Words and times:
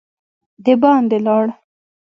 د 0.63 0.65
باندي 0.81 1.19
لاړ. 1.25 1.45